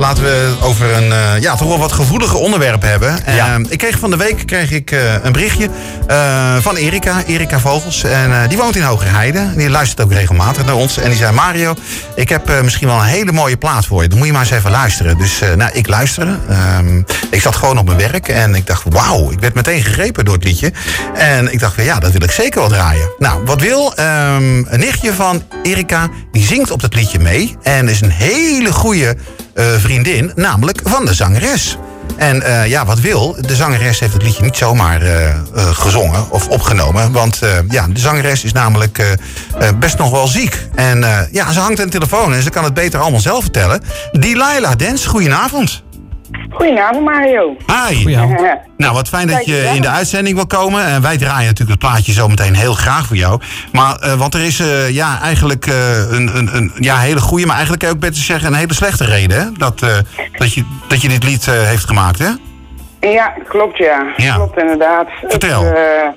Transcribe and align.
Laten 0.00 0.22
we 0.22 0.28
het 0.28 0.62
over 0.62 0.96
een 0.96 1.12
eh, 1.12 1.40
ja, 1.40 1.56
toch 1.56 1.68
wel 1.68 1.78
wat 1.78 1.92
gevoelige 1.92 2.36
onderwerp 2.36 2.82
hebben. 2.82 3.18
Ja. 3.26 3.54
Eh, 3.54 3.60
ik 3.68 3.78
kreeg 3.78 3.98
van 3.98 4.10
de 4.10 4.16
week 4.16 4.46
kreeg 4.46 4.70
ik, 4.70 4.90
eh, 4.90 5.14
een 5.22 5.32
berichtje 5.32 5.68
van 6.60 6.76
Erika, 6.76 7.22
Erika 7.26 7.58
Vogels. 7.58 8.04
En 8.04 8.48
die 8.48 8.58
woont 8.58 8.76
in 8.76 8.82
Hogerheide. 8.82 9.54
Die 9.56 9.70
luistert 9.70 10.00
ook 10.00 10.12
regelmatig 10.12 10.64
naar 10.64 10.74
ons. 10.74 10.98
En 10.98 11.08
die 11.08 11.18
zei, 11.18 11.32
Mario, 11.32 11.74
ik 12.14 12.28
heb 12.28 12.62
misschien 12.62 12.88
wel 12.88 12.96
een 12.96 13.04
hele 13.04 13.32
mooie 13.32 13.56
plaat 13.56 13.86
voor 13.86 14.02
je. 14.02 14.08
Dan 14.08 14.18
moet 14.18 14.26
je 14.26 14.32
maar 14.32 14.42
eens 14.42 14.50
even 14.50 14.70
luisteren. 14.70 15.18
Dus 15.18 15.40
nou, 15.56 15.70
ik 15.72 15.88
luisterde. 15.88 16.38
Ehm, 16.48 17.02
ik 17.30 17.40
zat 17.40 17.56
gewoon 17.56 17.78
op 17.78 17.86
mijn 17.86 17.98
werk 17.98 18.28
en 18.28 18.54
ik 18.54 18.66
dacht, 18.66 18.82
wauw, 18.88 19.30
ik 19.30 19.40
werd 19.40 19.54
meteen 19.54 19.82
gegrepen 19.82 20.24
door 20.24 20.34
het 20.34 20.44
liedje. 20.44 20.72
En 21.14 21.52
ik 21.52 21.60
dacht, 21.60 21.84
ja, 21.84 21.98
dat 21.98 22.12
wil 22.12 22.22
ik 22.22 22.30
zeker 22.30 22.60
wel 22.60 22.68
draaien. 22.68 23.10
Nou, 23.18 23.44
wat 23.44 23.60
wil? 23.60 23.94
Ehm, 23.94 24.64
een 24.66 24.78
nichtje 24.78 25.12
van 25.12 25.42
Erika, 25.62 26.08
die 26.32 26.44
zingt 26.44 26.70
op 26.70 26.80
dat 26.80 26.94
liedje 26.94 27.18
mee. 27.18 27.56
En 27.62 27.88
is 27.88 28.00
een 28.00 28.10
hele 28.10 28.72
goede 28.72 29.16
vriendin, 29.78 30.32
namelijk 30.34 30.80
van 30.84 31.04
de 31.04 31.14
zangeres. 31.14 31.76
En 32.16 32.42
eh, 32.42 32.66
ja, 32.66 32.84
wat 32.84 33.00
wil? 33.00 33.36
De 33.40 33.54
zangeres 33.54 34.00
heeft 34.00 34.12
het 34.12 34.22
liedje 34.22 34.42
niet 34.42 34.56
zomaar 34.56 35.02
eh, 35.02 35.28
eh, 35.28 35.36
gezongen 35.54 36.30
of 36.30 36.48
opgenomen. 36.48 37.12
Want 37.12 37.42
eh, 37.42 37.50
ja, 37.68 37.86
de 37.88 38.00
zangeres 38.00 38.44
is 38.44 38.52
namelijk 38.52 38.98
eh, 38.98 39.12
eh, 39.12 39.78
best 39.78 39.98
nog 39.98 40.10
wel 40.10 40.26
ziek. 40.26 40.68
En 40.74 41.04
eh, 41.04 41.18
ja, 41.32 41.52
ze 41.52 41.60
hangt 41.60 41.80
aan 41.80 41.86
de 41.86 41.92
telefoon 41.92 42.34
en 42.34 42.42
ze 42.42 42.50
kan 42.50 42.64
het 42.64 42.74
beter 42.74 43.00
allemaal 43.00 43.20
zelf 43.20 43.42
vertellen. 43.42 43.82
Delilah 44.12 44.76
Dens, 44.76 45.06
goedenavond. 45.06 45.82
Goedenavond 46.60 47.04
Mario. 47.04 47.56
Hi. 47.66 47.94
Goedenavond. 47.94 48.40
Nou, 48.76 48.94
wat 48.94 49.08
fijn 49.08 49.26
dat 49.26 49.44
je 49.44 49.70
in 49.74 49.82
de 49.82 49.88
uitzending 49.88 50.36
wil 50.36 50.46
komen. 50.46 50.84
En 50.84 51.02
wij 51.02 51.18
draaien 51.18 51.46
natuurlijk 51.46 51.80
het 51.80 51.90
plaatje 51.90 52.12
zo 52.12 52.28
meteen 52.28 52.54
heel 52.54 52.72
graag 52.72 53.06
voor 53.06 53.16
jou. 53.16 53.40
Maar, 53.72 53.96
eh, 53.96 54.14
want 54.14 54.34
er 54.34 54.40
is 54.40 54.60
eh, 54.60 54.90
ja, 54.90 55.20
eigenlijk 55.22 55.66
eh, 55.66 56.10
een, 56.10 56.36
een, 56.36 56.56
een 56.56 56.72
ja, 56.78 56.98
hele 56.98 57.20
goede, 57.20 57.46
maar 57.46 57.54
eigenlijk 57.54 57.82
kan 57.82 57.90
je 57.90 57.96
ook 57.96 58.00
beter 58.00 58.22
zeggen 58.22 58.48
een 58.48 58.58
hele 58.58 58.74
slechte 58.74 59.04
reden. 59.04 59.40
Hè? 59.40 59.52
Dat, 59.52 59.82
eh, 59.82 59.96
dat, 60.32 60.54
je, 60.54 60.64
dat 60.88 61.02
je 61.02 61.08
dit 61.08 61.24
lied 61.24 61.48
eh, 61.48 61.54
heeft 61.54 61.84
gemaakt, 61.84 62.18
hè? 62.18 62.30
Ja, 63.08 63.34
klopt 63.48 63.76
ja. 63.76 64.12
Ja. 64.16 64.34
Klopt 64.34 64.58
inderdaad. 64.58 65.08
Vertel. 65.28 65.64
Het, 65.64 65.74
eh, 65.74 66.08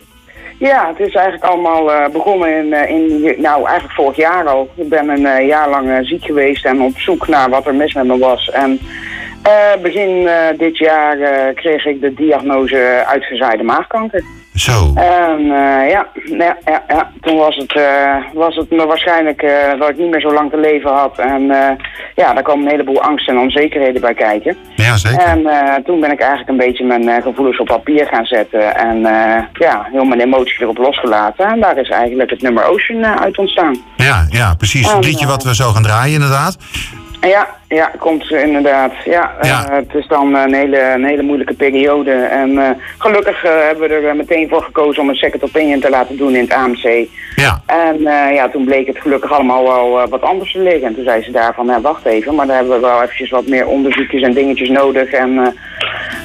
ja, 0.64 0.88
het 0.88 1.08
is 1.08 1.14
eigenlijk 1.14 1.44
allemaal 1.44 1.92
eh, 1.92 2.10
begonnen 2.10 2.58
in, 2.58 2.74
eh, 2.74 2.90
in, 2.90 3.36
nou 3.42 3.66
eigenlijk 3.66 3.94
vorig 3.94 4.16
jaar 4.16 4.48
al. 4.48 4.70
Ik 4.76 4.90
ben 4.90 5.10
een 5.10 5.26
eh, 5.26 5.48
jaar 5.48 5.70
lang 5.70 6.08
ziek 6.08 6.26
geweest 6.26 6.66
en 6.66 6.82
op 6.82 7.00
zoek 7.00 7.28
naar 7.28 7.50
wat 7.50 7.66
er 7.66 7.76
mis 7.76 7.94
met 7.94 8.06
me 8.06 8.18
was. 8.18 8.50
En 8.50 8.80
eh, 9.44 9.82
begin 9.82 10.28
eh, 10.28 10.58
dit 10.58 10.78
jaar 10.78 11.20
eh, 11.20 11.56
kreeg 11.56 11.86
ik 11.86 12.02
de 12.02 12.14
diagnose 12.14 13.04
uitgezaaide 13.08 13.64
maagkanker. 13.64 14.24
Zo. 14.54 14.92
En 14.96 15.46
ja, 15.88 16.08
ja, 16.26 16.58
ja, 16.66 16.84
ja, 16.88 17.12
toen 17.22 17.38
was 17.38 17.56
het, 17.56 17.82
was 18.34 18.56
het 18.56 18.70
me 18.70 18.86
waarschijnlijk 18.86 19.42
dat 19.80 19.90
ik 19.90 19.98
niet 19.98 20.10
meer 20.10 20.22
zo 20.22 20.34
lang 20.34 20.52
te 20.52 20.58
leven 20.58 20.92
had. 20.92 21.18
En 21.18 21.42
ja, 22.16 22.34
daar 22.34 22.44
kwam 22.44 22.62
een 22.62 22.70
heleboel 22.70 23.02
angst 23.02 23.28
en 23.28 23.38
onzekerheden 23.38 24.02
bij 24.02 24.14
kijken. 24.14 24.58
Ja, 24.76 24.98
zeker. 24.98 25.20
En 25.20 25.44
toen 25.84 26.00
ben 26.00 26.12
ik 26.12 26.20
eigenlijk 26.20 26.50
een 26.50 26.66
beetje 26.68 26.86
mijn 26.86 27.22
gevoelens 27.22 27.60
op 27.60 27.66
papier 27.66 28.08
gaan 28.08 28.26
zetten. 28.26 28.76
En 28.76 29.00
ja, 29.54 29.88
heel 29.92 30.04
mijn 30.04 30.22
emoties 30.22 30.60
erop 30.60 30.78
losgelaten. 30.78 31.46
En 31.46 31.60
daar 31.60 31.78
is 31.78 31.90
eigenlijk 31.90 32.30
het 32.30 32.42
nummer 32.42 32.64
Ocean 32.64 33.06
uit 33.06 33.38
ontstaan. 33.38 33.78
Ja, 33.96 34.26
ja, 34.30 34.56
precies. 34.56 34.86
Het 34.86 34.96
En, 34.96 35.10
liedje 35.10 35.28
wat 35.28 35.44
we 35.44 35.56
zo 35.56 35.72
gaan 35.72 35.84
draaien, 35.84 36.14
inderdaad. 36.14 36.58
Ja, 37.28 37.48
ja, 37.68 37.92
komt 38.00 38.32
eh, 38.32 38.44
inderdaad. 38.44 38.92
Ja, 39.06 39.34
eh, 39.40 39.50
Ja. 39.50 39.66
het 39.72 39.94
is 39.94 40.08
dan 40.08 40.36
een 40.36 40.54
hele, 40.54 40.80
een 40.80 41.06
hele 41.06 41.22
moeilijke 41.22 41.54
periode. 41.54 42.12
En 42.12 42.58
eh, 42.58 42.70
gelukkig 42.98 43.44
eh, 43.44 43.52
hebben 43.66 43.88
we 43.90 43.96
er 43.96 44.08
eh, 44.08 44.16
meteen 44.16 44.50
voor 44.50 44.62
gekozen 44.64 45.02
om 45.02 45.10
een 45.10 45.16
second 45.16 45.44
opinion 45.44 45.80
te 45.80 45.90
laten 45.90 46.18
doen 46.18 46.36
in 46.36 46.44
het 46.44 46.54
AMC. 46.54 47.08
Ja, 47.36 47.62
En 47.66 48.08
eh, 48.08 48.36
ja, 48.36 48.50
toen 48.50 48.66
bleek 48.66 48.88
het 48.88 48.98
gelukkig 48.98 49.32
allemaal 49.32 49.64
wel 49.64 50.02
eh, 50.02 50.08
wat 50.08 50.22
anders 50.22 50.52
te 50.52 50.60
liggen. 50.60 50.84
En 50.88 50.96
toen 50.96 51.04
zei 51.04 51.24
ze 51.24 51.32
daarvan, 51.32 51.66
ja, 51.66 51.82
wacht 51.82 52.06
even, 52.06 52.36
maar 52.36 52.48
daar 52.48 52.56
hebben 52.56 52.74
we 52.76 52.88
wel 52.88 53.02
eventjes 53.02 53.30
wat 53.30 53.48
meer 53.48 53.68
onderzoekjes 53.68 54.22
en 54.22 54.34
dingetjes 54.34 54.70
nodig. 54.70 55.12
En 55.12 55.38
eh, 55.38 55.48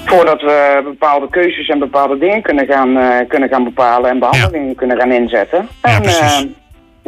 voordat 0.04 0.40
we 0.40 0.80
bepaalde 0.84 1.28
keuzes 1.30 1.68
en 1.68 1.78
bepaalde 1.78 2.18
dingen 2.18 2.42
kunnen 2.42 2.66
gaan, 2.66 2.96
eh, 2.96 3.28
kunnen 3.28 3.48
gaan 3.48 3.64
bepalen 3.64 4.10
en 4.10 4.18
behandelingen 4.18 4.74
kunnen 4.74 4.98
gaan 4.98 5.12
inzetten. 5.12 5.68
Ja, 5.82 5.90
en 5.94 6.02
precies. 6.02 6.46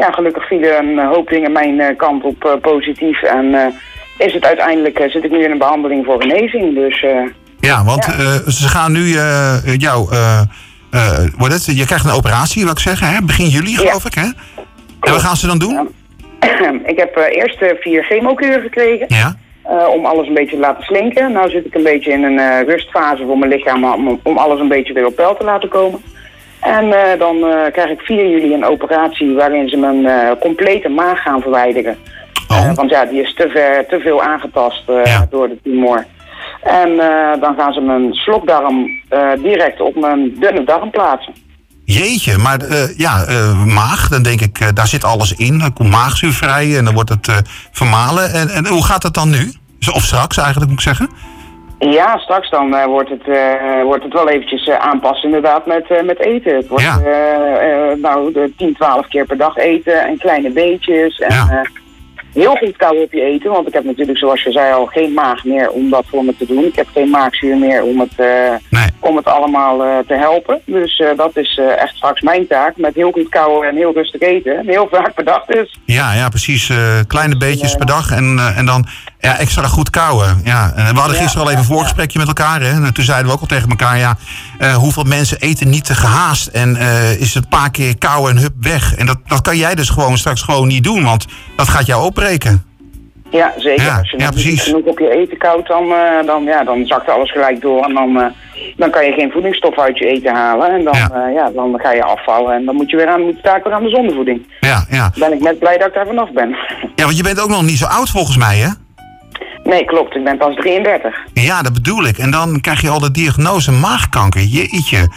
Eh, 0.01 0.07
ja, 0.07 0.13
gelukkig 0.13 0.47
vielen 0.47 0.89
een 0.89 1.07
hoop 1.07 1.29
dingen 1.29 1.53
mijn 1.53 1.81
eh, 1.81 1.97
kant 1.97 2.25
op 2.25 2.45
eh, 2.45 2.53
positief. 2.61 3.23
En 3.23 3.55
eh, 3.55 3.67
is 4.27 4.33
het 4.35 4.45
uiteindelijk, 4.45 4.99
eh, 4.99 5.11
zit 5.11 5.25
ik 5.25 5.31
nu 5.31 5.45
in 5.45 5.51
een 5.51 5.59
behandeling 5.59 6.05
voor 6.05 6.21
genezing. 6.21 6.75
Dus 6.75 7.03
eh, 7.03 7.11
ja 7.61 7.85
want 7.85 8.05
Ja. 8.05 8.13
eh, 8.13 8.35
ze 8.49 8.69
gaan 8.69 8.93
nu 8.93 9.15
eh, 9.15 9.57
jou... 9.77 10.13
eh 10.13 10.41
eh, 10.91 11.19
wat 11.39 11.53
is 11.53 11.67
het? 11.67 11.79
Je 11.79 11.85
krijgt 11.87 12.05
een 12.05 12.11
operatie, 12.11 12.63
wil 12.63 12.73
ik 12.73 12.79
zeggen, 12.79 13.07
hè? 13.09 13.23
begin 13.23 13.47
juli, 13.47 13.77
geloof 13.77 14.05
ik, 14.05 14.15
hè? 14.15 14.23
En 15.01 15.13
wat 15.13 15.21
gaan 15.23 15.37
ze 15.37 15.47
dan 15.47 15.59
doen? 15.59 15.89
ik 16.93 16.99
heb 16.99 17.17
eh, 17.17 17.37
eerst 17.37 17.63
eh, 17.63 17.69
vier 17.81 18.05
chemokuren 18.05 18.61
gekregen. 18.61 19.07
Ja. 19.09 19.37
Eh, 19.63 19.89
om 19.89 20.07
alles 20.07 20.27
een 20.29 20.35
beetje 20.35 20.55
te 20.57 20.61
laten 20.63 20.85
slinken. 20.85 21.33
Nou 21.33 21.51
zit 21.51 21.67
ik 21.67 21.75
een 21.75 21.83
beetje 21.83 22.13
in 22.13 22.23
een 22.23 22.39
eh, 22.39 22.67
rustfase 22.67 23.25
voor 23.27 23.39
mijn 23.39 23.51
lichaam 23.51 23.85
om, 23.85 24.21
om 24.23 24.37
alles 24.39 24.61
een 24.61 24.69
beetje 24.69 24.93
weer 24.93 25.07
op 25.07 25.17
peil 25.17 25.37
te 25.37 25.45
laten 25.45 25.69
komen. 25.69 26.01
En 26.61 26.93
eh, 26.93 27.19
dan 27.19 27.37
eh, 27.37 27.73
krijg 27.73 27.91
ik 27.91 28.01
4 28.01 28.31
juli 28.31 28.55
een 28.55 28.65
operatie 28.65 29.35
waarin 29.35 29.69
ze 29.69 29.77
mijn 29.77 30.07
eh, 30.07 30.31
complete 30.41 30.89
maag 30.89 31.23
gaan 31.23 31.41
verwijderen. 31.41 31.97
Oh. 32.49 32.75
Want 32.75 32.91
ja, 32.91 33.05
die 33.05 33.23
is 33.23 33.35
te, 33.35 33.49
ver, 33.49 33.87
te 33.87 34.01
veel 34.01 34.23
aangetast 34.23 34.83
Ja. 35.05 35.27
door 35.31 35.49
de 35.49 35.59
tumor. 35.63 36.07
En 36.63 36.97
dan 37.41 37.55
gaan 37.57 37.73
ze 37.73 37.81
mijn 37.81 38.15
slokdarm 38.15 38.87
direct 39.43 39.81
op 39.81 39.97
mijn 39.97 40.35
dunne 40.41 40.65
darm 40.65 40.91
plaatsen. 40.91 41.35
Jeetje, 41.85 42.39
maar 42.39 42.59
ja, 42.97 43.25
maag, 43.67 44.09
dan 44.09 44.23
denk 44.23 44.41
ik, 44.41 44.77
daar 44.77 44.87
zit 44.87 45.05
alles 45.05 45.33
in. 45.33 45.59
Dan 45.59 45.73
komt 45.73 45.91
maagzuur 45.91 46.33
vrij 46.33 46.77
en 46.77 46.85
dan 46.85 46.95
wordt 46.95 47.11
het 47.11 47.43
vermalen. 47.73 48.33
En, 48.33 48.49
en 48.49 48.67
hoe 48.67 48.85
gaat 48.85 49.03
dat 49.03 49.15
dan 49.15 49.31
nu? 49.31 49.53
Of 49.93 50.03
straks 50.03 50.37
eigenlijk, 50.37 50.71
moet 50.71 50.79
ik 50.79 50.85
zeggen? 50.85 51.09
Ja, 51.89 52.19
straks 52.19 52.51
dan 52.51 52.75
eh, 52.75 52.85
wordt, 52.85 53.11
het, 53.11 53.29
eh, 53.29 53.83
wordt 53.83 54.05
het 54.05 54.13
wel 54.13 54.29
eventjes 54.29 54.69
eh, 54.69 54.77
aanpassen 54.79 55.25
inderdaad 55.29 55.67
met, 55.67 56.05
met 56.05 56.19
eten. 56.19 56.57
Het 56.57 56.69
wordt 56.69 56.85
Ja. 56.85 56.99
nou, 58.01 58.33
de 58.33 58.53
10, 58.57 58.75
12 58.75 59.09
keer 59.09 59.27
per 59.27 59.37
dag 59.37 59.57
eten 59.57 60.07
en 60.07 60.19
kleine 60.19 60.51
beetjes. 60.51 61.19
En 61.19 61.35
Ja. 61.35 61.63
heel 62.33 62.57
goed 62.57 62.77
kou 62.77 63.03
op 63.03 63.13
je 63.13 63.23
eten, 63.23 63.51
want 63.51 63.67
ik 63.67 63.73
heb 63.75 63.85
natuurlijk 63.85 64.19
zoals 64.19 64.43
je 64.43 64.51
zei 64.53 64.73
al 64.73 64.87
geen 64.87 65.13
maag 65.13 65.45
meer 65.45 65.71
om 65.71 65.91
dat 65.91 66.05
voor 66.11 66.25
me 66.25 66.37
te 66.37 66.47
doen. 66.47 66.65
Ik 66.65 66.77
heb 66.77 66.87
geen 66.95 67.11
maagzuur 67.11 67.57
meer 67.57 67.83
om 67.83 68.01
het, 68.01 68.17
Nee. 68.71 68.87
om 69.01 69.17
het 69.17 69.25
allemaal 69.27 69.79
te 70.07 70.15
helpen. 70.15 70.61
Dus 70.65 71.03
dat 71.17 71.37
is 71.37 71.61
echt 71.79 71.97
straks 71.97 72.21
mijn 72.21 72.47
taak, 72.47 72.77
met 72.77 72.95
heel 72.95 73.11
goed 73.13 73.29
kouwen 73.29 73.69
en 73.69 73.77
heel 73.77 73.93
rustig 73.93 74.21
eten. 74.21 74.59
En 74.59 74.69
heel 74.69 74.89
vaak 74.91 75.15
per 75.15 75.25
dag 75.25 75.45
dus. 75.45 75.79
Ja, 75.85 76.13
ja, 76.13 76.29
precies. 76.29 76.73
kleine 77.07 77.37
beetjes 77.37 77.75
per 77.75 77.87
dag 77.87 78.11
en, 78.11 78.39
en 78.57 78.67
dan 78.67 78.87
ja, 79.21 79.39
extra 79.39 79.67
goed 79.67 79.91
kouwen. 79.91 80.41
Ja. 80.45 80.73
En 80.77 80.95
we 80.95 80.99
hadden 81.01 81.17
Ja, 81.17 81.23
gisteren 81.23 81.45
al 81.47 81.51
even 81.53 81.63
een 81.63 81.69
voorgesprekje 81.71 82.19
met 82.19 82.29
elkaar. 82.29 82.61
Hè? 82.61 82.71
En 82.71 82.95
toen 82.95 83.05
zeiden 83.05 83.27
we 83.27 83.33
ook 83.33 83.41
al 83.41 83.47
tegen 83.47 83.69
elkaar, 83.69 83.99
ja, 83.99 84.17
eh, 84.59 84.75
hoeveel 84.75 85.05
mensen 85.05 85.39
eten 85.41 85.69
niet 85.71 85.85
te 85.85 85.95
gehaast. 85.95 86.47
En 86.47 86.77
eh, 86.77 87.21
is 87.21 87.35
het 87.35 87.43
een 87.45 87.49
paar 87.49 87.71
keer 87.71 87.99
kauwen 87.99 88.31
en 88.37 88.43
hup 88.43 88.55
weg. 88.61 88.95
En 88.95 89.07
dat, 89.07 89.17
dat 89.27 89.41
kan 89.41 89.57
jij 89.57 89.75
dus 89.75 89.89
gewoon 89.89 90.19
straks 90.19 90.43
gewoon 90.43 90.69
niet 90.69 90.85
doen, 90.85 91.05
want 91.05 91.27
dat 91.57 91.69
gaat 91.69 91.87
jou 91.87 92.05
opbreken. 92.05 92.65
Ja, 93.31 93.53
zeker. 93.57 93.85
Ja, 93.85 93.99
Als 93.99 94.11
je 94.11 94.19
ja, 94.19 94.31
precies. 94.31 94.63
genoeg 94.63 94.85
op 94.85 94.99
je 94.99 95.11
eten 95.11 95.39
koudt, 95.39 95.69
dan, 95.69 95.85
eh, 95.85 96.27
dan, 96.27 96.43
ja, 96.45 96.65
dan 96.65 96.87
zakt 96.87 97.09
alles 97.09 97.31
gelijk 97.33 97.61
door. 97.61 97.85
En 97.85 97.95
dan, 97.95 98.33
dan 98.77 98.91
kan 98.91 99.05
je 99.07 99.13
geen 99.13 99.31
voedingsstof 99.31 99.79
uit 99.79 99.99
je 99.99 100.07
eten 100.07 100.35
halen. 100.35 100.71
En 100.75 100.85
dan, 100.85 100.95
Ja. 100.95 101.09
ja. 101.15 101.29
ja, 101.29 101.51
dan 101.55 101.79
ga 101.83 101.93
je 101.93 102.05
afvallen. 102.05 102.55
En 102.55 102.65
dan 102.65 102.75
moet 102.75 102.91
je 102.91 102.97
weer 102.97 103.09
aan, 103.09 103.21
moet 103.23 103.37
je 103.37 103.43
taak 103.43 103.65
weer 103.65 103.73
aan 103.73 103.83
de 103.83 103.89
zondevoeding. 103.91 104.47
Ja, 104.61 104.85
ja. 104.91 105.13
Ben 105.19 105.33
ik 105.33 105.41
net 105.41 105.59
blij 105.59 105.79
dat 105.79 105.87
ik 105.89 105.95
daar 105.95 106.07
vanaf 106.07 106.33
ben. 106.33 106.49
ja, 106.97 107.05
want 107.05 107.17
je 107.17 107.23
bent 107.23 107.41
ook 107.41 107.49
nog 107.49 107.63
niet 107.63 107.79
zo 107.79 107.87
oud 107.87 108.11
volgens 108.11 108.37
mij, 108.37 108.57
hè? 108.57 108.69
Nee, 109.71 109.85
klopt. 109.85 110.17
Ik 110.17 110.25
ben 110.25 110.37
pas 110.39 110.55
33. 110.55 111.17
Ja, 111.35 111.63
dat 111.63 111.73
bedoel 111.73 112.05
ik. 112.07 112.19
En 112.19 112.31
dan 112.31 112.61
krijg 112.61 112.81
je 112.81 112.89
al 112.89 113.01
de 113.01 113.11
diagnose 113.11 113.73
maagkanker. 113.73 114.41
Jeetje. 114.41 115.09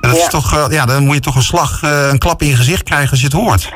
Dat 0.00 0.12
is 0.16 0.22
Ja. 0.22 0.28
toch, 0.28 0.52
eh, 0.54 0.64
ja, 0.70 0.84
dan 0.86 1.04
moet 1.04 1.14
je 1.14 1.20
toch 1.20 1.34
een 1.36 1.42
slag, 1.42 1.82
eh, 1.82 2.08
een 2.10 2.18
klap 2.18 2.42
in 2.42 2.48
je 2.48 2.56
gezicht 2.56 2.82
krijgen 2.82 3.10
als 3.10 3.20
je 3.20 3.26
het 3.26 3.34
hoort. 3.36 3.72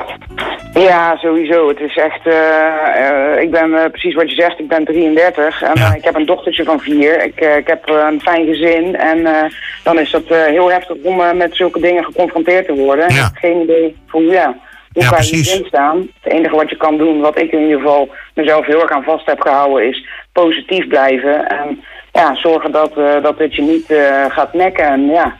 Ja, 0.74 1.16
sowieso. 1.16 1.68
Het 1.68 1.80
is 1.80 1.96
echt. 1.96 2.26
eh, 2.26 3.42
ik 3.42 3.50
ben 3.50 3.90
precies 3.90 4.14
wat 4.14 4.30
je 4.30 4.34
zegt. 4.42 4.58
Ik 4.58 4.68
ben 4.68 4.84
33 4.84 5.62
en 5.62 5.70
Ja. 5.80 5.94
ik 5.94 6.04
heb 6.04 6.14
een 6.14 6.26
dochtertje 6.26 6.64
van 6.64 6.80
vier. 6.80 7.24
Ik, 7.24 7.40
ik 7.40 7.66
heb 7.66 7.88
een 7.88 8.20
fijn 8.20 8.46
gezin 8.46 8.96
en 8.96 9.50
dan 9.82 9.98
is 9.98 10.10
dat 10.10 10.22
heel 10.28 10.70
heftig 10.70 10.96
om 11.02 11.36
met 11.36 11.56
zulke 11.56 11.80
dingen 11.80 12.04
geconfronteerd 12.04 12.66
te 12.66 12.74
worden. 12.74 13.04
Ja. 13.08 13.14
Ik 13.14 13.20
heb 13.22 13.36
geen 13.50 13.60
idee 13.62 13.96
van 14.06 14.22
ja, 14.22 14.54
hoe 14.96 15.04
Ja, 15.04 15.10
kan 15.10 15.22
je 15.24 15.28
precies. 15.28 15.48
hierin 15.52 15.66
staan. 15.68 16.08
Het 16.22 16.32
enige 16.32 16.56
wat 16.56 16.70
je 16.70 16.76
kan 16.76 16.96
doen, 16.98 17.20
wat 17.20 17.38
ik 17.38 17.52
in 17.52 17.60
ieder 17.62 17.78
geval 17.80 18.08
mezelf 18.34 18.66
heel 18.66 18.80
erg 18.80 18.90
aan 18.90 19.02
vast 19.02 19.26
heb 19.26 19.40
gehouden, 19.40 19.88
is 19.88 20.06
positief 20.32 20.86
blijven 20.86 21.48
en 21.48 21.82
ja, 22.12 22.34
zorgen 22.34 22.72
dat, 22.72 22.96
eh, 22.98 23.22
dat 23.22 23.38
het 23.38 23.54
je 23.54 23.62
niet 23.62 23.90
eh, 23.90 24.24
gaat 24.28 24.52
nekken. 24.54 24.84
En 24.84 25.06
ja, 25.06 25.36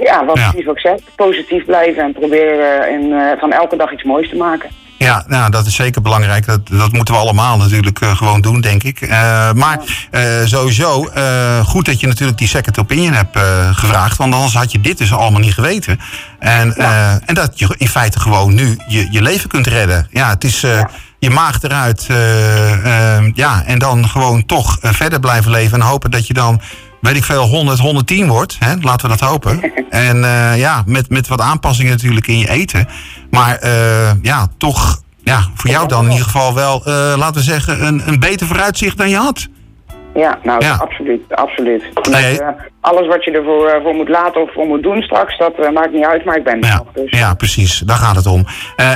ja, 0.00 0.24
wat 0.24 0.38
Ja. 0.38 0.50
precies 0.50 0.70
ik 0.70 0.78
zeg, 0.78 0.98
positief 1.16 1.64
blijven 1.64 2.02
en 2.02 2.12
proberen 2.12 2.82
eh, 2.84 2.92
in, 2.92 3.14
van 3.38 3.52
elke 3.52 3.76
dag 3.76 3.92
iets 3.92 4.02
moois 4.02 4.28
te 4.28 4.36
maken. 4.36 4.70
Ja, 4.98 5.24
nou, 5.26 5.50
dat 5.50 5.66
is 5.66 5.74
zeker 5.74 6.02
belangrijk. 6.02 6.46
Dat, 6.46 6.68
dat 6.68 6.92
moeten 6.92 7.14
we 7.14 7.20
allemaal 7.20 7.56
natuurlijk 7.56 8.00
eh, 8.00 8.16
gewoon 8.16 8.40
doen, 8.40 8.60
denk 8.60 8.82
ik. 8.82 9.00
Eh, 9.00 9.52
maar 9.52 9.80
eh, 10.10 10.22
sowieso, 10.44 11.10
goed 11.64 11.84
dat 11.84 12.00
je 12.00 12.06
natuurlijk 12.06 12.38
die 12.38 12.48
second 12.48 12.78
opinion 12.78 13.12
hebt 13.12 13.38
gevraagd. 13.78 14.16
Want 14.16 14.34
anders 14.34 14.54
had 14.54 14.72
je 14.72 14.80
dit 14.80 14.98
dus 14.98 15.12
allemaal 15.12 15.40
niet 15.40 15.54
geweten. 15.54 16.00
En, 16.38 16.76
eh, 16.76 17.12
en 17.12 17.34
dat 17.34 17.58
je 17.58 17.74
in 17.78 17.88
feite 17.88 18.20
gewoon 18.20 18.54
nu 18.54 18.76
je, 18.88 19.08
je 19.10 19.22
leven 19.22 19.48
kunt 19.48 19.66
redden. 19.66 20.06
Ja, 20.10 20.28
het 20.28 20.44
is, 20.44 20.62
eh, 20.62 20.84
je 21.18 21.30
maag 21.30 21.62
eruit. 21.62 22.06
ja, 23.34 23.64
en 23.64 23.78
dan 23.78 24.08
gewoon 24.08 24.46
toch 24.46 24.78
verder 24.80 25.20
blijven 25.20 25.50
leven. 25.50 25.80
En 25.80 25.86
hopen 25.86 26.10
dat 26.10 26.26
je 26.26 26.34
dan 26.34 26.60
weet 27.00 27.16
ik 27.16 27.24
veel, 27.24 27.44
100, 27.44 27.78
110 27.78 28.28
wordt. 28.28 28.56
Hè? 28.58 28.74
Laten 28.80 29.10
we 29.10 29.16
dat 29.16 29.28
hopen. 29.28 29.60
En 29.90 30.18
ja, 30.56 30.82
met, 30.86 31.10
met 31.10 31.28
wat 31.28 31.40
aanpassingen 31.40 31.92
natuurlijk 31.92 32.26
in 32.26 32.38
je 32.38 32.50
eten. 32.50 32.88
Maar 33.30 33.68
ja, 34.22 34.48
toch 34.58 35.02
ja, 35.24 35.48
voor 35.54 35.70
jou 35.70 35.88
dan 35.88 36.04
in 36.04 36.10
ieder 36.10 36.24
geval 36.24 36.54
wel, 36.54 36.82
laten 37.16 37.34
we 37.34 37.42
zeggen, 37.42 37.86
een, 37.86 38.08
een 38.08 38.18
beter 38.18 38.46
vooruitzicht 38.46 38.96
dan 38.96 39.08
je 39.08 39.16
had. 39.16 39.48
Ja, 40.18 40.38
nou, 40.42 40.64
absoluut. 40.78 41.22
absoluut. 41.34 41.82
Eh, 42.10 42.48
alles 42.80 43.06
wat 43.06 43.24
je 43.24 43.30
ervoor 43.30 43.66
uh, 43.66 43.82
voor 43.82 43.94
moet 43.94 44.08
laten 44.08 44.42
of 44.42 44.52
voor 44.52 44.66
moet 44.66 44.82
doen 44.82 45.02
straks, 45.02 45.38
dat 45.38 45.52
uh, 45.60 45.70
maakt 45.70 45.92
niet 45.92 46.04
uit, 46.04 46.24
maar 46.24 46.36
ik 46.36 46.44
ben 46.44 46.60
er 46.60 46.68
ja, 46.68 46.76
nog. 46.76 46.92
Dus. 46.94 47.18
Ja, 47.18 47.34
precies. 47.34 47.78
Daar 47.78 47.96
gaat 47.96 48.16
het 48.16 48.26
om. 48.26 48.44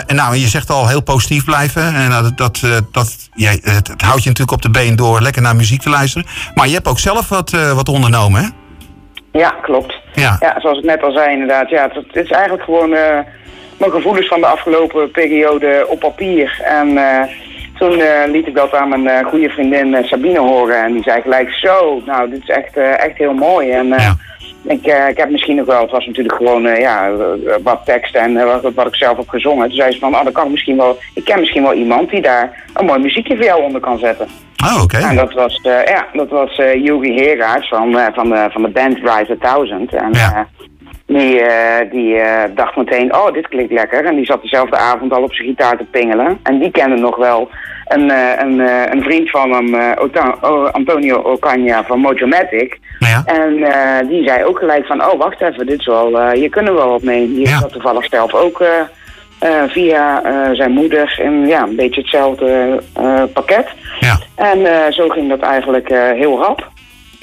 en 0.07 0.17
nou, 0.17 0.37
je 0.37 0.47
zegt 0.47 0.71
al 0.71 0.89
heel 0.89 1.03
positief 1.03 1.45
blijven. 1.45 1.95
En 1.95 2.11
dat, 2.11 2.37
dat, 2.37 2.61
dat 2.93 3.29
jij, 3.35 3.59
het, 3.63 3.89
het, 3.89 4.03
houdt 4.03 4.23
je 4.23 4.29
natuurlijk 4.29 4.57
op 4.57 4.63
de 4.63 4.71
been 4.71 4.97
door 4.97 5.21
lekker 5.21 5.43
naar 5.43 5.57
muziek 5.57 5.81
te 5.81 5.91
luisteren. 5.91 6.27
Maar 6.55 6.67
je 6.67 6.75
hebt 6.75 6.89
ook 6.89 6.99
zelf 6.99 7.29
wat, 7.29 7.51
wat 7.75 7.89
ondernomen, 7.89 8.43
hè? 8.43 8.49
Ja, 9.39 9.51
klopt. 9.51 10.01
Ja. 10.15 10.37
ja, 10.41 10.61
zoals 10.61 10.79
ik 10.79 10.85
net 10.85 11.03
al 11.03 11.13
zei 11.13 11.33
inderdaad. 11.33 11.71
Ja, 11.71 11.83
het, 11.83 11.95
het 11.95 12.25
is 12.25 12.31
eigenlijk 12.31 12.65
gewoon 12.65 12.91
mijn 13.79 13.91
gevoelens 13.91 14.29
van 14.29 14.41
de 14.41 14.47
afgelopen 14.47 15.11
periode 15.11 15.87
op 15.89 16.01
papier. 16.01 16.61
En 16.65 16.99
toen 17.82 17.99
uh, 17.99 18.32
liet 18.32 18.46
ik 18.46 18.55
dat 18.55 18.75
aan 18.75 18.88
mijn 18.88 19.05
uh, 19.05 19.31
goede 19.31 19.49
vriendin 19.49 19.87
uh, 19.87 20.05
Sabine 20.05 20.38
horen. 20.38 20.84
En 20.84 20.93
die 20.93 21.02
zei 21.02 21.23
gelijk 21.23 21.50
zo, 21.50 22.02
nou, 22.06 22.31
dit 22.31 22.43
is 22.43 22.49
echt, 22.49 22.76
echt 22.76 23.19
heel 23.19 23.34
mooi. 23.34 23.70
En 23.70 23.87
ja. 23.87 24.17
ik, 24.62 24.87
ik 25.08 25.17
heb 25.17 25.31
misschien 25.31 25.56
nog 25.56 25.67
wel, 25.67 25.81
het 25.81 25.90
was 25.90 26.06
natuurlijk 26.06 26.37
gewoon 26.37 26.62
ja, 26.62 27.11
wat 27.62 27.81
tekst 27.84 28.14
en 28.14 28.44
wat, 28.44 28.75
wat 28.75 28.87
ik 28.87 28.94
zelf 28.94 29.17
heb 29.17 29.29
gezongen. 29.29 29.67
Toen 29.67 29.76
zei 29.76 29.93
ze 29.93 29.99
van, 29.99 30.14
oh, 30.14 30.25
dan 30.25 30.32
kan 30.32 30.44
ik 30.44 30.50
misschien 30.50 30.76
wel, 30.76 30.99
ik 31.14 31.25
ken 31.25 31.40
misschien 31.40 31.62
wel 31.62 31.75
iemand 31.75 32.11
die 32.11 32.23
daar 32.23 32.64
een 32.75 32.87
mooi 32.87 33.00
muziekje 33.00 33.37
voor 33.37 33.44
jou 33.44 33.62
onder 33.62 33.81
kan 33.81 33.99
zetten. 33.99 34.29
Oh, 34.64 34.82
oké. 34.82 34.96
En 34.96 35.17
dat 35.17 35.32
was, 35.32 35.61
ja, 35.62 36.06
dat 36.12 36.29
was 36.29 36.61
Yogi 36.82 37.14
Heraerts 37.14 37.69
van, 37.69 37.99
van, 38.14 38.29
de, 38.29 38.49
van 38.50 38.62
de 38.62 38.69
band 38.69 38.99
Rise 38.99 39.37
1000. 39.38 39.93
En, 39.93 40.08
ja. 40.12 40.49
Die, 41.12 41.41
uh, 41.41 41.91
die 41.91 42.14
uh, 42.14 42.43
dacht 42.55 42.76
meteen, 42.76 43.14
oh, 43.14 43.32
dit 43.32 43.49
klinkt 43.49 43.73
lekker. 43.73 44.05
En 44.05 44.14
die 44.14 44.25
zat 44.25 44.43
dezelfde 44.43 44.76
avond 44.76 45.12
al 45.12 45.23
op 45.23 45.35
zijn 45.35 45.49
gitaar 45.49 45.76
te 45.76 45.85
pingelen. 45.85 46.38
En 46.43 46.59
die 46.59 46.70
kende 46.70 46.97
nog 46.97 47.17
wel 47.17 47.50
een, 47.85 48.09
uh, 48.09 48.31
een, 48.38 48.59
een 48.93 49.03
vriend 49.03 49.31
van 49.31 49.53
hem, 49.53 49.75
Antonio 50.73 51.37
Ocaña 51.37 51.87
van 51.87 51.99
Mojomatic. 51.99 52.79
Ja. 52.99 53.23
En 53.25 53.56
die 54.09 54.29
zei 54.29 54.44
ook 54.44 54.59
gelijk 54.59 54.87
van, 54.87 55.05
oh, 55.05 55.19
wacht 55.19 55.41
even, 55.41 55.67
dit 55.67 55.79
is 55.79 55.87
wel, 55.87 56.32
je 56.32 56.49
kunnen 56.49 56.75
wel 56.75 56.88
wat 56.88 57.03
mee. 57.03 57.26
Die 57.26 57.49
ja. 57.49 57.58
zat 57.58 57.73
toevallig 57.73 58.06
zelf 58.06 58.35
ook 58.35 58.65
via 59.69 60.23
zijn 60.55 60.70
moeder 60.70 61.19
in 61.23 61.47
ja, 61.47 61.62
een 61.62 61.76
beetje 61.76 62.00
hetzelfde 62.00 62.81
pakket. 63.32 63.69
Ja. 64.00 64.19
En 64.35 64.93
zo 64.93 65.08
ging 65.08 65.29
dat 65.29 65.41
eigenlijk 65.41 65.88
heel 66.15 66.38
rap. 66.38 66.70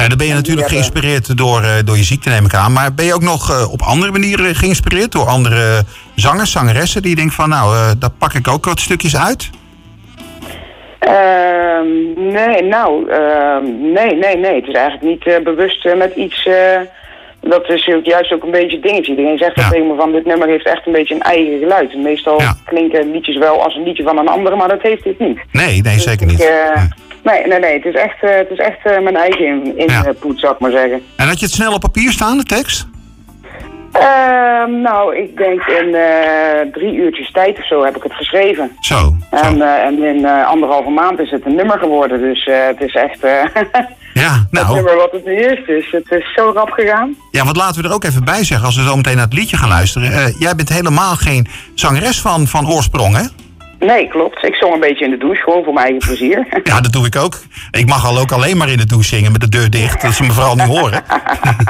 Dan 0.10 0.18
ben 0.18 0.28
je 0.28 0.34
natuurlijk 0.34 0.68
geïnspireerd 0.68 1.38
door, 1.38 1.62
uh, 1.62 1.70
door 1.86 1.98
je 1.98 2.04
ziekte, 2.04 2.30
neem 2.30 2.46
ik 2.46 2.54
aan. 2.54 2.74
Maar 2.74 2.94
ben 2.94 3.06
je 3.06 3.14
ook 3.14 3.22
nog 3.22 3.52
uh, 3.52 3.72
op 3.72 3.82
andere 3.82 4.12
manieren 4.12 4.56
geïnspireerd 4.56 5.12
door 5.12 5.26
andere 5.26 5.84
zangers, 6.16 6.52
zangeressen 6.52 7.02
die 7.02 7.16
denken 7.16 7.34
van 7.34 7.50
nou, 7.50 7.76
uh, 7.76 7.92
daar 8.00 8.10
pak 8.18 8.34
ik 8.34 8.48
ook 8.48 8.66
wat 8.66 8.80
stukjes 8.80 9.18
uit? 9.18 9.50
Ehm, 11.00 11.88
nee, 12.16 12.64
nou, 12.64 13.10
ehm, 13.10 13.64
nee, 13.94 14.16
nee, 14.16 14.38
nee. 14.38 14.56
Het 14.56 14.68
is 14.68 14.74
eigenlijk 14.74 15.04
niet 15.04 15.44
bewust 15.44 15.88
met 15.96 16.16
iets. 16.16 16.50
dat 17.42 17.70
is 17.70 17.92
juist 18.04 18.34
ook 18.34 18.44
een 18.44 18.52
beetje 18.52 18.80
dingetje. 18.80 19.12
Iedereen 19.12 19.38
zegt 19.38 19.56
ja. 19.56 19.70
tegen 19.70 19.88
me 19.88 19.96
van 19.96 20.12
dit 20.12 20.26
nummer 20.26 20.48
heeft 20.48 20.66
echt 20.66 20.86
een 20.86 20.92
beetje 20.92 21.16
een 21.16 21.22
eigen 21.22 21.60
geluid. 21.60 21.96
Meestal 21.96 22.42
klinken 22.66 23.12
liedjes 23.12 23.38
wel 23.38 23.64
als 23.64 23.76
een 23.76 23.84
liedje 23.84 24.04
van 24.04 24.18
een 24.18 24.28
andere, 24.28 24.56
maar 24.56 24.68
dat 24.68 24.82
heeft 24.82 25.04
dit 25.04 25.20
niet. 25.20 25.40
Nee, 25.52 25.82
nee, 25.82 25.94
dus 25.94 26.04
zeker 26.04 26.26
niet. 26.26 26.38
Nee, 26.38 27.08
nee, 27.24 27.60
nee. 27.60 27.74
Het 27.74 27.86
is 27.86 27.94
echt, 27.94 28.24
uh, 28.24 28.36
het 28.36 28.50
is 28.50 28.58
echt 28.58 28.86
uh, 28.86 29.00
mijn 29.00 29.16
eigen 29.16 29.46
in, 29.46 29.78
in 29.78 29.88
ja. 29.88 30.14
zou 30.36 30.54
ik 30.54 30.60
maar 30.60 30.72
zeggen. 30.72 31.02
En 31.16 31.28
had 31.28 31.40
je 31.40 31.46
het 31.46 31.56
snel 31.56 31.74
op 31.74 31.82
papier 31.82 32.12
staan, 32.12 32.38
de 32.38 32.44
tekst? 32.44 32.88
Uh, 33.94 34.82
nou, 34.82 35.18
ik 35.18 35.38
denk 35.38 35.62
in 35.62 35.96
drie 36.72 36.94
uurtjes 36.94 37.32
tijd 37.32 37.58
of 37.58 37.68
zo 37.68 37.84
heb 37.84 37.96
ik 37.96 38.04
het 38.04 38.14
geschreven. 38.14 38.72
Zo. 38.80 38.96
zo. 39.32 39.38
En, 39.38 39.62
en 39.62 40.04
in 40.04 40.26
anderhalve 40.26 40.90
maand 40.90 41.20
is 41.20 41.32
het 41.32 41.46
een 41.46 41.56
nummer 41.56 41.80
geworden. 41.80 42.20
Dus 42.22 42.46
het 42.52 42.82
is 42.82 42.96
echt 42.96 43.20
ja, 44.24 44.48
nou. 44.52 44.66
het 44.66 44.76
nummer 44.76 44.96
wat 44.96 45.12
het 45.12 45.26
nu 45.26 45.36
is. 45.36 45.66
Dus 45.66 45.92
het 45.92 46.12
is 46.12 46.34
zo 46.36 46.52
rap 46.56 46.70
gegaan. 46.70 47.16
Ja, 47.32 47.46
wat 47.46 47.58
laten 47.58 47.82
we 47.82 47.88
er 47.88 47.94
ook 47.94 48.04
even 48.04 48.24
bij 48.24 48.44
zeggen 48.44 48.66
als 48.66 48.76
we 48.76 48.84
zo 48.84 48.96
meteen 48.96 49.16
naar 49.16 49.26
het 49.26 49.34
liedje 49.34 49.58
gaan 49.58 49.70
luisteren. 49.70 50.36
jij 50.40 50.56
bent 50.56 50.70
helemaal 50.70 51.16
geen 51.16 51.48
zangeres 51.76 52.22
van, 52.22 52.48
van 52.48 52.70
oorsprong, 52.70 53.16
hè? 53.16 53.24
Nee, 53.80 54.08
klopt. 54.08 54.44
Ik 54.44 54.56
zong 54.56 54.74
een 54.74 54.80
beetje 54.80 55.06
in 55.06 55.12
de 55.12 55.18
douche, 55.18 55.44
gewoon 55.44 55.64
voor 55.64 55.74
mijn 55.74 55.86
eigen 55.86 56.08
plezier. 56.08 56.48
Ja, 56.64 56.82
dat 56.82 56.92
doe 56.92 57.06
ik 57.06 57.16
ook. 57.16 57.42
Ik 57.72 57.86
mag 57.86 58.06
al 58.06 58.20
ook 58.20 58.32
alleen 58.32 58.58
maar 58.58 58.70
in 58.70 58.78
de 58.78 58.86
douche 58.86 59.08
zingen 59.08 59.32
met 59.32 59.42
de 59.42 59.50
deur 59.50 59.70
dicht, 59.70 60.02
dat 60.02 60.14
ze 60.14 60.24
me 60.24 60.32
vooral 60.32 60.56
niet 60.56 60.66
horen. 60.66 61.04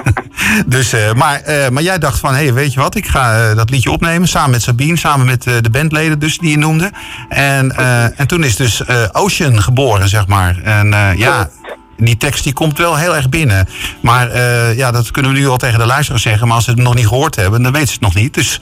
dus, 0.65 0.93
uh, 0.93 1.13
maar, 1.13 1.41
uh, 1.47 1.69
maar 1.69 1.83
jij 1.83 1.97
dacht 1.97 2.19
van, 2.19 2.33
hé, 2.33 2.43
hey, 2.43 2.53
weet 2.53 2.73
je 2.73 2.79
wat, 2.79 2.95
ik 2.95 3.07
ga 3.07 3.49
uh, 3.49 3.55
dat 3.55 3.69
liedje 3.69 3.91
opnemen 3.91 4.27
samen 4.27 4.49
met 4.49 4.61
Sabine, 4.61 4.97
samen 4.97 5.25
met 5.25 5.43
de 5.43 5.69
bandleden 5.71 6.19
dus 6.19 6.37
die 6.37 6.51
je 6.51 6.57
noemde. 6.57 6.91
En, 7.29 7.75
en 8.15 8.27
toen 8.27 8.43
is 8.43 8.55
dus 8.55 8.83
Ocean 9.11 9.61
geboren, 9.61 10.09
zeg 10.09 10.27
maar. 10.27 10.61
En 10.63 10.95
ja, 11.17 11.49
die 11.97 12.17
tekst 12.17 12.43
die 12.43 12.53
komt 12.53 12.77
wel 12.77 12.95
heel 12.95 13.15
erg 13.15 13.29
binnen. 13.29 13.67
Maar 14.01 14.37
ja, 14.75 14.91
dat 14.91 15.11
kunnen 15.11 15.31
we 15.31 15.39
nu 15.39 15.47
al 15.47 15.57
tegen 15.57 15.79
de 15.79 15.85
luisteraars 15.85 16.23
zeggen, 16.23 16.47
maar 16.47 16.55
als 16.55 16.65
ze 16.65 16.71
het 16.71 16.79
nog 16.79 16.95
niet 16.95 17.07
gehoord 17.07 17.35
hebben, 17.35 17.63
dan 17.63 17.71
weten 17.71 17.87
ze 17.87 17.93
het 17.93 18.01
nog 18.01 18.15
niet. 18.15 18.33
Dus 18.33 18.61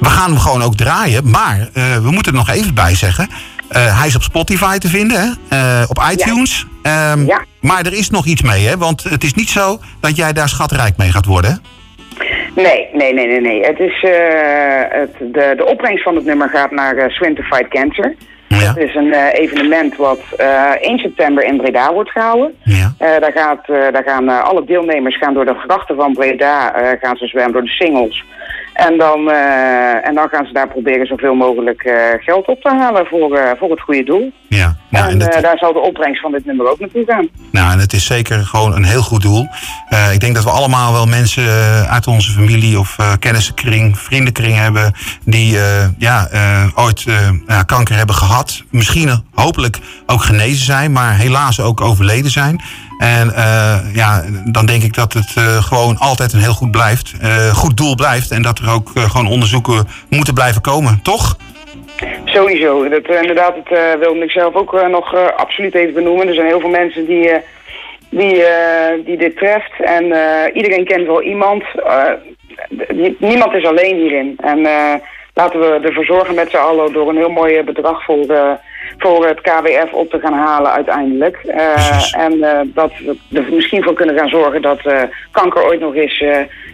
we 0.00 0.08
gaan 0.08 0.30
hem 0.30 0.38
gewoon 0.38 0.62
ook 0.62 0.76
draaien. 0.76 1.30
Maar 1.30 1.58
uh, 1.58 1.96
we 1.96 2.10
moeten 2.10 2.32
er 2.32 2.38
nog 2.38 2.50
even 2.50 2.74
bij 2.74 2.94
zeggen. 2.94 3.28
Uh, 3.28 3.98
hij 3.98 4.06
is 4.06 4.16
op 4.16 4.22
Spotify 4.22 4.78
te 4.78 4.88
vinden, 4.88 5.20
hè? 5.20 5.56
Uh, 5.80 5.90
op 5.90 6.02
iTunes. 6.12 6.66
Ja. 6.82 7.12
Um, 7.12 7.26
ja. 7.26 7.44
Maar 7.60 7.86
er 7.86 7.92
is 7.92 8.10
nog 8.10 8.26
iets 8.26 8.42
mee, 8.42 8.66
hè? 8.66 8.76
Want 8.76 9.02
het 9.02 9.24
is 9.24 9.34
niet 9.34 9.48
zo 9.48 9.78
dat 10.00 10.16
jij 10.16 10.32
daar 10.32 10.48
schatrijk 10.48 10.96
mee 10.96 11.10
gaat 11.10 11.24
worden. 11.24 11.62
Nee, 12.54 12.88
nee, 12.92 13.14
nee, 13.14 13.26
nee, 13.26 13.40
nee. 13.40 13.64
Het 13.64 13.78
is, 13.78 14.00
het, 14.88 15.32
de, 15.32 15.54
de 15.56 15.66
opbrengst 15.66 16.02
van 16.02 16.14
het 16.14 16.24
nummer 16.24 16.48
gaat 16.48 16.70
naar 16.70 17.10
Swim 17.10 17.34
to 17.34 17.42
Fight 17.42 17.68
Cancer. 17.68 18.14
Ja. 18.60 18.68
Het 18.68 18.76
is 18.76 18.94
een 18.94 19.06
uh, 19.06 19.32
evenement 19.32 19.96
wat 19.96 20.20
uh, 20.40 20.70
1 20.80 20.98
september 20.98 21.44
in 21.44 21.56
Breda 21.56 21.92
wordt 21.92 22.10
gehouden. 22.10 22.54
Ja. 22.62 22.94
Uh, 23.00 23.20
daar, 23.20 23.32
gaat, 23.32 23.66
daar 23.66 24.02
gaan 24.04 24.28
alle 24.42 24.64
deelnemers 24.64 25.18
gaan 25.18 25.34
door 25.34 25.44
de 25.44 25.54
grachten 25.54 25.96
van 25.96 26.12
Breda 26.12 26.72
gaan 27.00 27.16
ze 27.16 27.26
zwemmen, 27.26 27.52
door 27.52 27.62
de 27.62 27.68
singles. 27.68 28.24
En 28.72 28.98
dan, 28.98 29.30
en 30.02 30.14
dan 30.14 30.28
gaan 30.28 30.46
ze 30.46 30.52
daar 30.52 30.68
proberen 30.68 31.06
zoveel 31.06 31.34
mogelijk 31.34 31.82
geld 32.20 32.46
op 32.46 32.60
te 32.60 32.68
halen 32.68 33.06
voor, 33.06 33.54
voor 33.58 33.70
het 33.70 33.80
goede 33.80 34.04
doel. 34.04 34.32
Ja, 34.54 34.76
nou, 34.90 35.10
en, 35.10 35.32
en 35.32 35.42
daar 35.42 35.58
zal 35.58 35.72
de 35.72 35.78
opbrengst 35.80 36.20
van 36.20 36.32
dit 36.32 36.44
nummer 36.44 36.70
ook 36.70 36.80
naartoe 36.80 37.04
gaan. 37.06 37.28
Nou, 37.50 37.72
en 37.72 37.78
het 37.78 37.92
is 37.92 38.06
zeker 38.06 38.46
gewoon 38.46 38.74
een 38.74 38.84
heel 38.84 39.02
goed 39.02 39.22
doel. 39.22 39.48
ik 40.12 40.20
denk 40.20 40.34
dat 40.34 40.44
we 40.44 40.50
allemaal 40.50 40.92
wel 40.92 41.06
mensen 41.06 41.48
uit 41.88 42.06
onze 42.06 42.30
familie 42.30 42.78
of 42.78 42.96
kennissenkring, 43.18 43.98
vriendenkring 43.98 44.56
hebben... 44.56 44.92
die 45.24 45.58
ja, 45.98 46.28
ooit 46.74 47.04
kanker 47.66 47.96
hebben 47.96 48.14
gehad. 48.14 48.62
Misschien 48.70 49.24
hopelijk 49.34 49.78
ook 50.06 50.22
genezen 50.22 50.64
zijn, 50.64 50.92
maar 50.92 51.16
helaas 51.16 51.60
ook 51.60 51.80
overleden 51.80 52.30
zijn. 52.30 52.60
En 52.98 53.28
uh, 53.28 53.94
ja, 53.94 54.24
dan 54.44 54.66
denk 54.66 54.82
ik 54.82 54.94
dat 54.94 55.12
het 55.12 55.34
uh, 55.38 55.62
gewoon 55.62 55.98
altijd 55.98 56.32
een 56.32 56.40
heel 56.40 56.54
goed 56.54 56.70
blijft, 56.70 57.12
uh, 57.22 57.54
goed 57.54 57.76
doel 57.76 57.94
blijft. 57.94 58.30
En 58.30 58.42
dat 58.42 58.58
er 58.58 58.70
ook 58.70 58.90
gewoon 58.94 59.26
onderzoeken 59.26 59.86
moeten 60.08 60.34
blijven 60.34 60.60
komen, 60.60 61.00
toch? 61.02 61.36
Sowieso. 62.24 62.88
Dat, 62.88 63.08
inderdaad, 63.08 63.54
dat 63.68 63.98
wilde 63.98 64.24
ik 64.24 64.30
zelf 64.30 64.54
ook 64.54 64.88
nog 64.88 65.36
absoluut 65.36 65.74
even 65.74 65.94
benoemen. 65.94 66.28
Er 66.28 66.34
zijn 66.34 66.46
heel 66.46 66.60
veel 66.60 66.68
mensen 66.68 67.06
die, 67.06 67.30
die, 68.10 68.44
die 69.04 69.16
dit 69.16 69.36
treft. 69.36 69.72
En 69.78 70.04
iedereen 70.52 70.84
kent 70.84 71.06
wel 71.06 71.22
iemand. 71.22 71.64
niemand 73.18 73.54
is 73.54 73.64
alleen 73.64 73.96
hierin. 73.96 74.36
En 74.42 74.60
laten 75.34 75.60
we 75.60 75.80
ervoor 75.82 76.04
zorgen 76.04 76.34
met 76.34 76.50
z'n 76.50 76.56
allen 76.56 76.92
door 76.92 77.08
een 77.08 77.16
heel 77.16 77.30
mooi 77.30 77.62
bedrag 77.62 78.04
voor 78.04 78.26
voor 78.98 79.26
het 79.26 79.40
KWF 79.40 79.92
op 79.92 80.10
te 80.10 80.18
gaan 80.18 80.32
halen 80.32 80.72
uiteindelijk. 80.72 81.38
Uh, 81.44 82.24
en 82.24 82.32
uh, 82.32 82.48
dat 82.74 82.92
we 82.98 83.16
er 83.32 83.46
misschien 83.52 83.82
voor 83.82 83.94
kunnen 83.94 84.18
gaan 84.18 84.28
zorgen 84.28 84.62
dat 84.62 84.84
uh, 84.84 85.02
kanker 85.30 85.64
ooit 85.64 85.80
nog 85.80 85.94
eens 85.94 86.24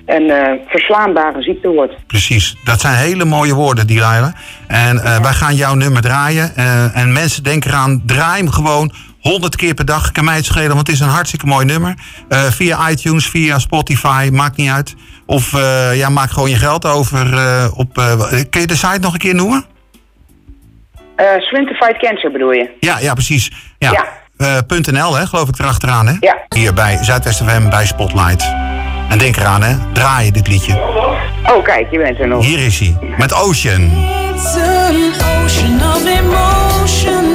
een 0.07 0.59
verslaanbare 0.67 1.43
ziekte 1.43 1.69
wordt. 1.69 1.95
Precies, 2.07 2.57
dat 2.65 2.81
zijn 2.81 2.95
hele 2.95 3.25
mooie 3.25 3.55
woorden, 3.55 3.87
Delilah. 3.87 4.33
En 4.67 4.97
ja. 4.97 5.21
wij 5.21 5.33
gaan 5.33 5.55
jouw 5.55 5.75
nummer 5.75 6.03
draaien. 6.03 6.57
en 6.95 7.13
mensen 7.13 7.43
denken 7.43 7.71
eraan, 7.71 8.03
draai 8.07 8.43
hem 8.43 8.51
gewoon 8.51 8.93
100 9.21 9.57
keer 9.57 9.75
per 9.75 9.85
dag. 9.85 10.13
Kan 10.13 10.25
mij 10.25 10.37
het 10.37 10.45
schelen, 10.45 10.69
want 10.69 10.87
het 10.87 10.97
is 10.97 11.01
een 11.01 11.09
hartstikke 11.09 11.47
mooi 11.47 11.65
nummer. 11.65 11.95
via 12.29 12.91
iTunes, 12.91 13.29
via 13.29 13.59
Spotify, 13.59 14.29
maakt 14.33 14.57
niet 14.57 14.71
uit. 14.71 14.95
Of 15.27 15.53
ja, 15.95 16.09
maak 16.09 16.31
gewoon 16.31 16.51
je 16.51 16.57
geld 16.57 16.87
over 16.87 17.27
op... 17.75 17.95
kun 18.51 18.61
je 18.61 18.67
de 18.67 18.77
site 18.77 18.99
nog 19.01 19.13
een 19.13 19.19
keer 19.19 19.35
noemen? 19.35 19.65
Uh, 21.21 21.41
Swim 21.41 21.67
to 21.67 21.73
Fight 21.73 21.99
Cancer 21.99 22.31
bedoel 22.31 22.53
je? 22.53 22.71
Ja, 22.81 22.99
ja 22.99 23.15
precies. 23.15 23.51
Ja. 23.79 23.91
ja. 23.91 24.05
Uh, 24.69 24.79
.nl, 24.93 25.17
hè, 25.17 25.27
geloof 25.27 25.49
ik, 25.49 25.59
erachteraan, 25.59 26.07
hè? 26.07 26.15
Ja. 26.21 26.39
Hier 26.49 26.75
bij 26.75 26.99
Zuidwest 27.01 27.43
FM 27.43 27.69
bij 27.69 27.87
Spotlight. 27.87 28.55
En 29.09 29.19
denk 29.19 29.37
eraan, 29.37 29.63
hè, 29.63 29.77
draaien 29.93 30.33
dit 30.33 30.49
liedje. 30.49 30.75
Oh, 31.47 31.65
kijk, 31.65 31.91
je 31.91 31.99
bent 31.99 32.21
er 32.21 32.29
nog. 32.29 32.45
Hier 32.45 32.59
is 32.59 32.79
hij, 32.79 32.97
met 33.19 33.35
Ocean. 33.35 33.83
It's 34.35 34.57
an 34.57 35.13
ocean 35.43 35.95
of 35.95 36.07
emotions. 36.07 37.30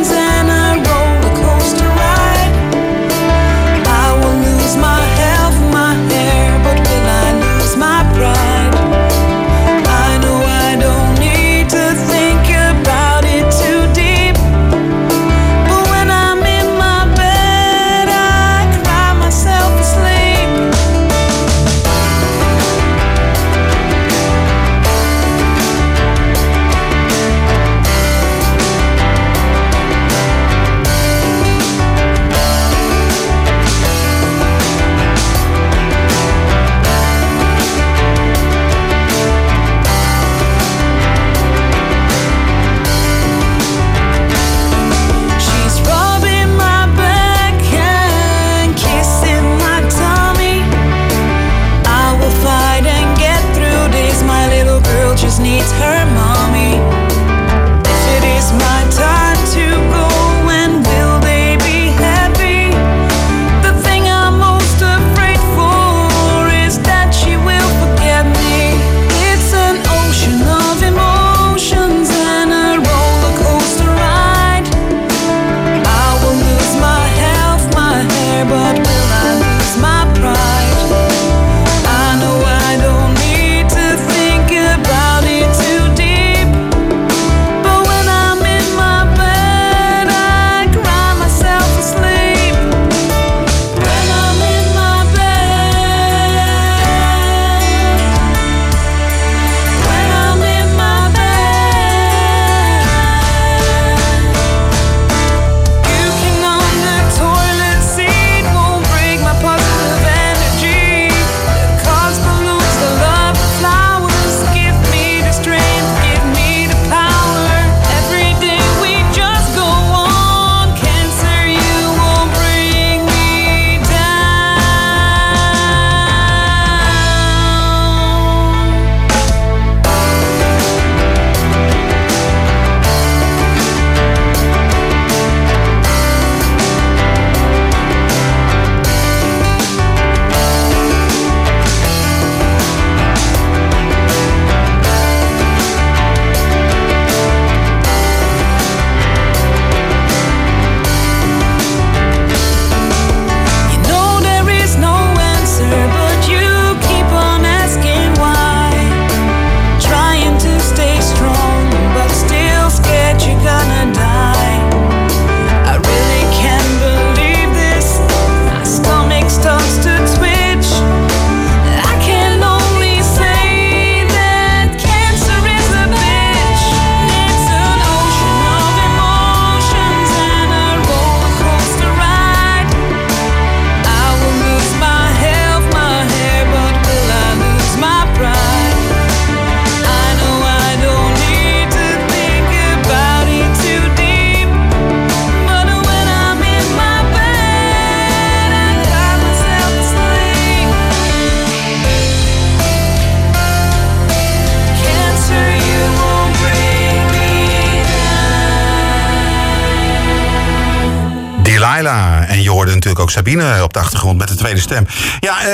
Delilah. 211.75 212.29
En 212.31 212.41
je 212.41 212.49
hoorde 212.49 212.71
natuurlijk 212.73 212.99
ook 213.01 213.11
Sabine 213.11 213.63
op 213.63 213.73
de 213.73 213.79
achtergrond 213.79 214.17
met 214.17 214.27
de 214.27 214.35
tweede 214.35 214.59
stem. 214.59 214.85
Ja, 215.19 215.39
eh, 215.41 215.47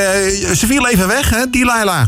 ze 0.55 0.65
viel 0.67 0.87
even 0.87 1.07
weg, 1.07 1.29
hè, 1.29 1.49
Delilah? 1.49 2.03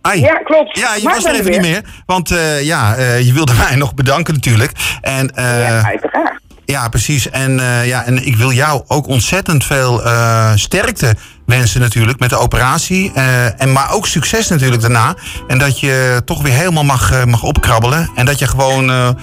Ai. 0.00 0.20
Ja, 0.20 0.34
klopt. 0.34 0.78
Ja, 0.78 0.94
je 0.94 1.02
Maar 1.02 1.14
was 1.14 1.24
er 1.24 1.32
even 1.32 1.44
weer. 1.44 1.60
niet 1.60 1.70
meer. 1.70 1.82
Want 2.06 2.30
eh, 2.30 2.62
ja, 2.62 2.94
eh, 2.94 3.20
je 3.26 3.32
wilde 3.32 3.54
mij 3.68 3.74
nog 3.76 3.94
bedanken 3.94 4.34
natuurlijk. 4.34 4.72
En, 5.00 5.30
eh, 5.34 5.44
Ja, 5.68 5.82
uiteraard. 5.84 6.40
ja, 6.64 6.88
precies. 6.88 7.30
En, 7.30 7.60
ja, 7.84 8.04
en 8.04 8.26
ik 8.26 8.36
wil 8.36 8.52
jou 8.52 8.82
ook 8.86 9.06
ontzettend 9.06 9.64
veel 9.64 10.02
sterkte 10.54 11.14
wensen 11.46 11.80
natuurlijk 11.80 12.18
met 12.18 12.30
de 12.30 12.36
operatie. 12.38 13.12
En, 13.56 13.72
maar 13.72 13.90
ook 13.92 14.06
succes 14.06 14.48
natuurlijk 14.48 14.80
daarna. 14.80 15.14
En 15.46 15.58
dat 15.58 15.80
je 15.80 16.22
toch 16.24 16.42
weer 16.42 16.52
helemaal 16.52 16.84
mag, 16.84 17.24
mag 17.26 17.42
opkrabbelen. 17.42 18.10
En 18.14 18.24
dat 18.24 18.38
je 18.38 18.46
gewoon 18.46 19.16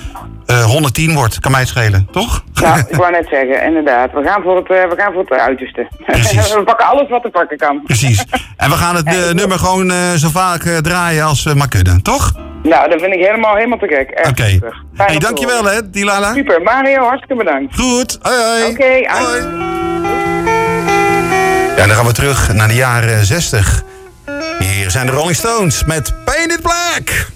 eh, 0.50 0.60
eh, 0.60 0.66
110 0.66 1.14
wordt. 1.16 1.40
Kan 1.40 1.52
mij 1.52 1.60
het 1.60 1.70
schelen, 1.70 2.08
toch? 2.12 2.44
Nou, 2.54 2.80
ik 2.90 2.96
wou 2.96 3.12
net 3.12 3.28
zeggen, 3.32 3.64
inderdaad. 3.64 4.12
We 4.12 4.24
gaan 4.24 4.42
voor 4.42 4.56
het, 4.56 4.70
eh, 4.70 4.90
we 4.90 4.96
gaan 4.98 5.14
voor 5.14 5.22
het 5.22 5.40
uiterste. 5.40 5.88
Precies. 6.06 6.54
we 6.54 6.64
pakken 6.64 6.88
alles 6.88 7.10
wat 7.10 7.24
er 7.24 7.30
pakken 7.32 7.58
kan. 7.58 7.82
Precies. 7.84 8.26
En 8.58 8.70
we 8.70 8.76
gaan 8.76 8.96
het 8.96 9.08
eh, 9.08 9.30
nummer 9.32 9.60
gewoon 9.60 9.92
zo 10.18 10.30
vaak 10.30 10.62
draaien 10.62 11.24
als 11.26 11.44
we 11.44 11.54
maar 11.54 11.68
kunnen, 11.68 12.02
toch? 12.02 12.34
Nou, 12.64 12.90
dat 12.90 13.02
vind 13.02 13.14
ik 13.14 13.20
helemaal, 13.26 13.56
helemaal 13.56 13.78
te 13.78 13.88
gek. 13.88 14.28
Oké. 14.30 14.44
Fijn 14.44 14.74
Hey, 14.96 15.08
te 15.14 15.20
dankjewel 15.20 15.58
horen. 15.58 15.74
hè, 15.74 15.90
Dilala. 15.90 16.34
Super. 16.34 16.62
Mario, 16.62 17.04
hartstikke 17.04 17.36
bedankt. 17.44 17.76
Goed. 17.76 18.18
Hoi, 18.22 18.36
hoi. 18.38 18.64
Oké, 18.72 19.08
hoi. 19.08 19.42
Ja, 21.78 21.86
dan 21.86 21.96
gaan 21.96 22.06
we 22.06 22.12
terug 22.14 22.54
naar 22.54 22.68
de 22.68 22.74
jaren 22.76 23.26
60. 23.26 23.84
Hier 24.60 24.92
zijn 24.92 25.06
de 25.06 25.12
Rolling 25.12 25.36
Stones 25.36 25.84
met 25.84 26.14
Painted 26.26 26.62
Black. 26.62 27.28